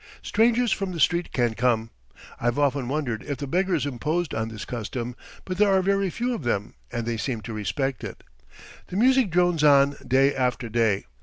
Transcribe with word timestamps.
Strangers 0.23 0.71
from 0.71 0.93
the 0.93 0.99
street 0.99 1.31
can 1.31 1.53
come; 1.53 1.91
I've 2.39 2.57
often 2.57 2.87
wondered 2.87 3.21
if 3.21 3.37
the 3.37 3.45
beggars 3.45 3.85
imposed 3.85 4.33
on 4.33 4.49
this 4.49 4.65
custom, 4.65 5.15
but 5.45 5.59
there 5.59 5.69
are 5.71 5.83
very 5.83 6.09
few 6.09 6.33
of 6.33 6.41
them, 6.41 6.73
and 6.91 7.05
they 7.05 7.17
seem 7.17 7.41
to 7.41 7.53
respect 7.53 8.03
it. 8.03 8.23
The 8.87 8.95
music 8.95 9.29
drones 9.29 9.63
on 9.63 9.97
day 10.07 10.33
after 10.33 10.69
day. 10.69 11.05